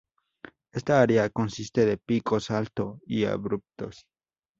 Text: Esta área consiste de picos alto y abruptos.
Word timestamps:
Esta 0.71 0.99
área 0.99 1.29
consiste 1.29 1.85
de 1.85 1.97
picos 1.99 2.49
alto 2.49 3.01
y 3.05 3.25
abruptos. 3.25 4.07